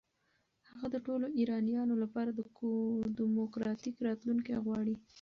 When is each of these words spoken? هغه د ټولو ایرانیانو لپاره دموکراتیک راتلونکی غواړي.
هغه 0.69 0.87
د 0.91 0.95
ټولو 1.05 1.25
ایرانیانو 1.37 1.95
لپاره 2.03 2.29
دموکراتیک 3.19 3.95
راتلونکی 4.07 4.53
غواړي. 4.65 4.95